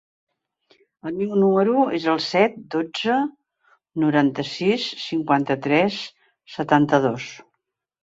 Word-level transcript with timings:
El 1.09 1.11
meu 1.19 1.35
número 1.43 1.83
es 1.97 2.07
el 2.15 2.23
set, 2.29 2.57
dotze, 2.77 3.19
noranta-sis, 4.07 4.89
cinquanta-tres, 5.07 6.03
setanta-dos. 6.59 7.33